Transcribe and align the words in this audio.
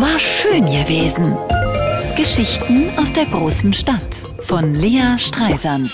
War 0.00 0.16
schön 0.16 0.64
gewesen. 0.66 1.36
Geschichten 2.16 2.88
aus 2.96 3.12
der 3.12 3.24
großen 3.24 3.72
Stadt 3.72 4.24
von 4.38 4.72
Lea 4.76 5.18
Streisand. 5.18 5.90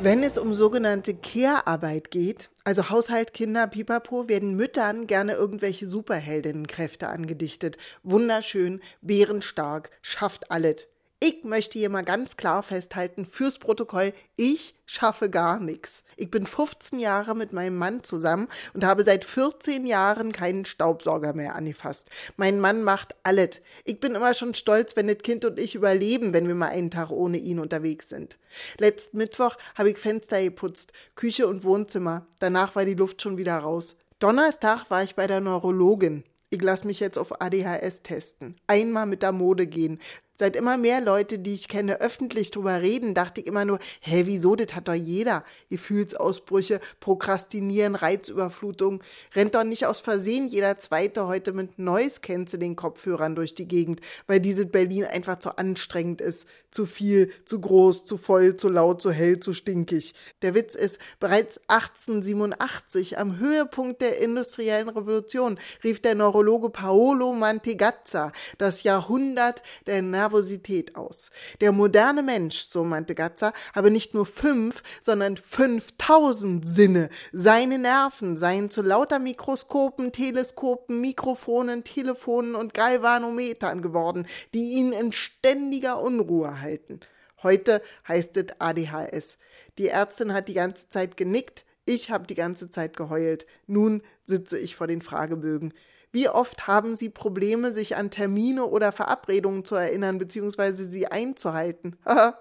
Wenn 0.00 0.22
es 0.22 0.38
um 0.38 0.54
sogenannte 0.54 1.12
Care-Arbeit 1.12 2.10
geht, 2.10 2.48
also 2.64 2.88
Haushalt, 2.88 3.34
Kinder, 3.34 3.66
Pipapo, 3.66 4.26
werden 4.26 4.56
Müttern 4.56 5.06
gerne 5.06 5.34
irgendwelche 5.34 5.86
Superheldinnenkräfte 5.86 7.10
angedichtet. 7.10 7.76
Wunderschön, 8.02 8.80
bärenstark, 9.02 9.90
schafft 10.00 10.50
alles. 10.50 10.88
Ich 11.20 11.42
möchte 11.42 11.80
hier 11.80 11.90
mal 11.90 12.04
ganz 12.04 12.36
klar 12.36 12.62
festhalten, 12.62 13.26
fürs 13.26 13.58
Protokoll, 13.58 14.12
ich 14.36 14.76
schaffe 14.86 15.28
gar 15.28 15.58
nichts. 15.58 16.04
Ich 16.16 16.30
bin 16.30 16.46
15 16.46 17.00
Jahre 17.00 17.34
mit 17.34 17.52
meinem 17.52 17.76
Mann 17.76 18.04
zusammen 18.04 18.46
und 18.72 18.84
habe 18.84 19.02
seit 19.02 19.24
14 19.24 19.84
Jahren 19.84 20.30
keinen 20.30 20.64
Staubsauger 20.64 21.32
mehr 21.32 21.56
angefasst. 21.56 22.08
Mein 22.36 22.60
Mann 22.60 22.84
macht 22.84 23.16
alles. 23.24 23.60
Ich 23.84 23.98
bin 23.98 24.14
immer 24.14 24.32
schon 24.32 24.54
stolz, 24.54 24.94
wenn 24.94 25.08
das 25.08 25.18
Kind 25.18 25.44
und 25.44 25.58
ich 25.58 25.74
überleben, 25.74 26.32
wenn 26.32 26.46
wir 26.46 26.54
mal 26.54 26.68
einen 26.68 26.92
Tag 26.92 27.10
ohne 27.10 27.38
ihn 27.38 27.58
unterwegs 27.58 28.08
sind. 28.08 28.38
Letzten 28.78 29.18
Mittwoch 29.18 29.56
habe 29.74 29.90
ich 29.90 29.98
Fenster 29.98 30.40
geputzt, 30.40 30.92
Küche 31.16 31.48
und 31.48 31.64
Wohnzimmer. 31.64 32.28
Danach 32.38 32.76
war 32.76 32.84
die 32.84 32.94
Luft 32.94 33.22
schon 33.22 33.38
wieder 33.38 33.58
raus. 33.58 33.96
Donnerstag 34.20 34.88
war 34.88 35.02
ich 35.02 35.16
bei 35.16 35.26
der 35.26 35.40
Neurologin. 35.40 36.22
Ich 36.50 36.62
lasse 36.62 36.86
mich 36.86 37.00
jetzt 37.00 37.18
auf 37.18 37.42
ADHS 37.42 38.02
testen. 38.02 38.56
Einmal 38.68 39.06
mit 39.06 39.22
der 39.22 39.32
Mode 39.32 39.66
gehen. 39.66 40.00
Seit 40.40 40.54
immer 40.54 40.78
mehr 40.78 41.00
Leute, 41.00 41.40
die 41.40 41.52
ich 41.52 41.66
kenne, 41.66 42.00
öffentlich 42.00 42.52
drüber 42.52 42.80
reden, 42.80 43.12
dachte 43.12 43.40
ich 43.40 43.48
immer 43.48 43.64
nur, 43.64 43.80
hä, 44.00 44.22
wieso, 44.26 44.54
das 44.54 44.72
hat 44.72 44.86
doch 44.86 44.94
jeder. 44.94 45.42
Gefühlsausbrüche, 45.68 46.78
Prokrastinieren, 47.00 47.96
Reizüberflutung. 47.96 49.02
Rennt 49.34 49.56
doch 49.56 49.64
nicht 49.64 49.86
aus 49.86 49.98
Versehen 49.98 50.46
jeder 50.46 50.78
Zweite 50.78 51.26
heute 51.26 51.52
mit 51.52 51.80
Noise 51.80 52.20
den 52.20 52.76
Kopfhörern 52.76 53.34
durch 53.34 53.56
die 53.56 53.66
Gegend, 53.66 54.00
weil 54.28 54.38
dieses 54.38 54.66
Berlin 54.70 55.06
einfach 55.06 55.40
zu 55.40 55.58
anstrengend 55.58 56.20
ist. 56.20 56.46
Zu 56.70 56.86
viel, 56.86 57.32
zu 57.44 57.60
groß, 57.60 58.04
zu 58.04 58.16
voll, 58.16 58.54
zu 58.56 58.68
laut, 58.68 59.02
zu 59.02 59.10
hell, 59.10 59.40
zu 59.40 59.52
stinkig. 59.52 60.14
Der 60.42 60.54
Witz 60.54 60.76
ist, 60.76 61.00
bereits 61.18 61.60
1887, 61.66 63.18
am 63.18 63.38
Höhepunkt 63.38 64.00
der 64.02 64.20
industriellen 64.20 64.88
Revolution, 64.88 65.58
rief 65.82 66.00
der 66.00 66.14
Neurologe 66.14 66.70
Paolo 66.70 67.32
Mantegazza 67.32 68.30
das 68.58 68.84
Jahrhundert 68.84 69.62
der 69.86 70.00
Nerv 70.02 70.27
Nervosität 70.28 70.94
aus. 70.94 71.30
Der 71.62 71.72
moderne 71.72 72.22
Mensch, 72.22 72.58
so 72.58 72.84
meinte 72.84 73.14
Gatzer, 73.14 73.52
habe 73.74 73.90
nicht 73.90 74.12
nur 74.12 74.26
fünf, 74.26 74.82
sondern 75.00 75.38
fünftausend 75.38 76.66
Sinne. 76.66 77.08
Seine 77.32 77.78
Nerven 77.78 78.36
seien 78.36 78.68
zu 78.68 78.82
lauter 78.82 79.18
Mikroskopen, 79.18 80.12
Teleskopen, 80.12 81.00
Mikrofonen, 81.00 81.82
Telefonen 81.82 82.54
und 82.54 82.74
Galvanometern 82.74 83.80
geworden, 83.80 84.26
die 84.52 84.72
ihn 84.72 84.92
in 84.92 85.12
ständiger 85.12 86.00
Unruhe 86.00 86.60
halten. 86.60 87.00
Heute 87.42 87.80
heißt 88.06 88.36
es 88.36 88.46
ADHS. 88.58 89.38
Die 89.78 89.88
Ärztin 89.88 90.34
hat 90.34 90.48
die 90.48 90.54
ganze 90.54 90.90
Zeit 90.90 91.16
genickt, 91.16 91.64
ich 91.86 92.10
habe 92.10 92.26
die 92.26 92.34
ganze 92.34 92.68
Zeit 92.68 92.98
geheult. 92.98 93.46
Nun 93.66 94.02
sitze 94.24 94.58
ich 94.58 94.76
vor 94.76 94.86
den 94.86 95.00
Fragebögen. 95.00 95.72
Wie 96.10 96.28
oft 96.28 96.66
haben 96.66 96.94
Sie 96.94 97.10
Probleme, 97.10 97.72
sich 97.72 97.96
an 97.96 98.10
Termine 98.10 98.64
oder 98.66 98.92
Verabredungen 98.92 99.64
zu 99.64 99.74
erinnern 99.74 100.18
bzw. 100.18 100.72
sie 100.84 101.06
einzuhalten? 101.06 101.96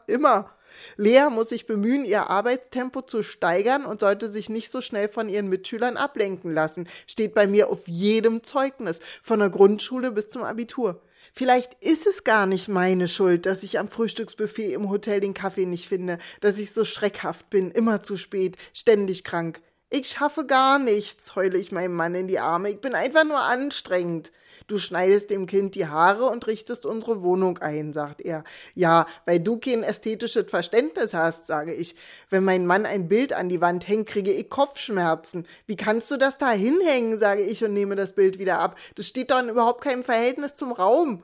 Immer. 0.08 0.54
Lea 0.96 1.30
muss 1.30 1.50
sich 1.50 1.66
bemühen, 1.66 2.06
ihr 2.06 2.30
Arbeitstempo 2.30 3.02
zu 3.02 3.24
steigern 3.24 3.86
und 3.86 4.02
sollte 4.02 4.30
sich 4.30 4.50
nicht 4.50 4.70
so 4.70 4.82
schnell 4.82 5.10
von 5.10 5.30
ihren 5.30 5.48
Mitschülern 5.48 5.98
ablenken 5.98 6.52
lassen. 6.52 6.88
Steht 7.08 7.34
bei 7.34 7.48
mir 7.48 7.70
auf 7.70 7.88
jedem 7.88 8.44
Zeugnis, 8.44 9.00
von 9.24 9.40
der 9.40 9.50
Grundschule 9.50 10.12
bis 10.12 10.28
zum 10.30 10.44
Abitur. 10.44 11.02
Vielleicht 11.34 11.84
ist 11.84 12.08
es 12.08 12.24
gar 12.24 12.46
nicht 12.46 12.68
meine 12.68 13.08
Schuld, 13.08 13.46
dass 13.46 13.64
ich 13.64 13.80
am 13.80 13.90
Frühstücksbuffet 13.90 14.74
im 14.74 14.90
Hotel 14.90 15.20
den 15.20 15.34
Kaffee 15.34 15.66
nicht 15.66 15.88
finde, 15.88 16.20
dass 16.42 16.58
ich 16.58 16.72
so 16.72 16.86
schreckhaft 16.86 17.50
bin, 17.50 17.72
immer 17.72 18.02
zu 18.02 18.18
spät, 18.18 18.58
ständig 18.74 19.24
krank. 19.24 19.62
Ich 19.90 20.10
schaffe 20.10 20.46
gar 20.46 20.80
nichts, 20.80 21.36
heule 21.38 21.58
ich 21.58 21.72
meinem 21.72 21.94
Mann 21.94 22.14
in 22.14 22.28
die 22.28 22.40
Arme. 22.40 22.70
Ich 22.70 22.82
bin 22.82 22.94
einfach 22.94 23.24
nur 23.24 23.40
anstrengend. 23.40 24.34
Du 24.68 24.80
schneidest 24.80 25.30
dem 25.30 25.46
Kind 25.46 25.76
die 25.76 25.88
Haare 25.88 26.26
und 26.26 26.46
richtest 26.46 26.86
unsere 26.86 27.24
Wohnung 27.24 27.60
ein, 27.60 27.94
sagt 27.94 28.20
er. 28.20 28.44
Ja, 28.76 29.06
weil 29.26 29.40
du 29.40 29.60
kein 29.60 29.84
ästhetisches 29.84 30.50
Verständnis 30.50 31.14
hast, 31.14 31.48
sage 31.48 31.74
ich. 31.74 31.96
Wenn 32.30 32.44
mein 32.44 32.66
Mann 32.66 32.86
ein 32.86 33.08
Bild 33.08 33.32
an 33.32 33.48
die 33.48 33.62
Wand 33.62 33.88
hängt, 33.88 34.10
kriege 34.10 34.34
ich 34.34 34.50
Kopfschmerzen. 34.50 35.48
Wie 35.68 35.78
kannst 35.78 36.12
du 36.12 36.18
das 36.18 36.38
da 36.38 36.52
hinhängen, 36.52 37.18
sage 37.18 37.44
ich 37.44 37.64
und 37.64 37.74
nehme 37.74 37.96
das 37.96 38.14
Bild 38.14 38.40
wieder 38.40 38.60
ab. 38.60 38.78
Das 38.96 39.08
steht 39.08 39.32
doch 39.32 39.40
in 39.40 39.48
überhaupt 39.48 39.82
keinem 39.82 40.04
Verhältnis 40.04 40.56
zum 40.56 40.74
Raum. 40.74 41.24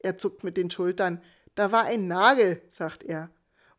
Er 0.00 0.18
zuckt 0.18 0.44
mit 0.44 0.58
den 0.58 0.70
Schultern. 0.70 1.22
Da 1.54 1.72
war 1.72 1.84
ein 1.84 2.08
Nagel, 2.08 2.60
sagt 2.68 3.04
er. 3.04 3.30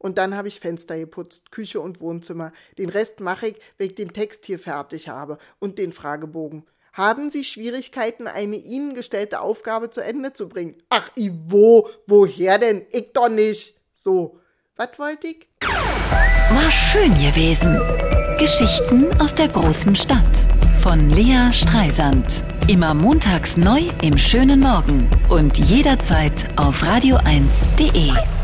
Und 0.03 0.17
dann 0.17 0.35
habe 0.35 0.49
ich 0.49 0.59
Fenster 0.59 0.99
geputzt, 0.99 1.51
Küche 1.51 1.79
und 1.79 2.01
Wohnzimmer. 2.01 2.51
Den 2.77 2.89
Rest 2.89 3.21
mache 3.21 3.47
ich, 3.47 3.55
wenn 3.77 3.87
ich 3.87 3.95
den 3.95 4.11
Text 4.11 4.45
hier 4.45 4.59
fertig 4.59 5.07
habe 5.07 5.37
und 5.59 5.79
den 5.79 5.93
Fragebogen. 5.93 6.65
Haben 6.91 7.31
Sie 7.31 7.45
Schwierigkeiten, 7.45 8.27
eine 8.27 8.57
Ihnen 8.57 8.95
gestellte 8.95 9.39
Aufgabe 9.39 9.89
zu 9.89 10.01
Ende 10.01 10.33
zu 10.33 10.49
bringen? 10.49 10.75
Ach, 10.89 11.09
Ivo, 11.15 11.89
woher 12.05 12.59
denn? 12.59 12.85
Ich 12.91 13.13
doch 13.13 13.29
nicht. 13.29 13.75
So, 13.93 14.39
was 14.75 14.89
wollte 14.99 15.27
ich? 15.27 15.47
War 15.61 16.69
schön 16.69 17.13
gewesen. 17.13 17.79
Geschichten 18.37 19.09
aus 19.21 19.33
der 19.33 19.47
großen 19.47 19.95
Stadt 19.95 20.49
von 20.81 21.09
Lea 21.11 21.53
Streisand. 21.53 22.43
Immer 22.67 22.93
montags 22.93 23.55
neu 23.55 23.83
im 24.01 24.17
schönen 24.17 24.59
Morgen 24.59 25.09
und 25.29 25.57
jederzeit 25.57 26.45
auf 26.57 26.83
radio1.de. 26.83 28.42